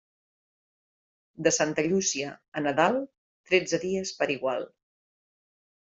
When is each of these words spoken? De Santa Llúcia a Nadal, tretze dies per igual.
De 1.49 1.53
Santa 1.59 1.85
Llúcia 1.89 2.33
a 2.57 2.65
Nadal, 2.69 2.99
tretze 3.53 3.83
dies 3.87 4.19
per 4.23 4.33
igual. 4.39 4.71